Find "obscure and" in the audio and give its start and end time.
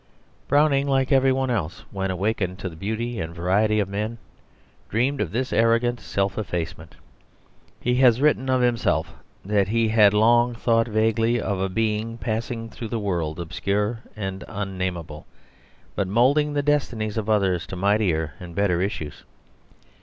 13.39-14.43